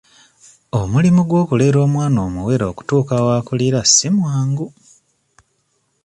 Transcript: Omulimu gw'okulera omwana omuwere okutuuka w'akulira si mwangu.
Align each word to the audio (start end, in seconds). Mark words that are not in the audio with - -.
Omulimu 0.79 1.21
gw'okulera 1.29 1.77
omwana 1.85 2.19
omuwere 2.27 2.63
okutuuka 2.71 3.15
w'akulira 3.25 3.79
si 3.85 4.07
mwangu. 4.17 4.67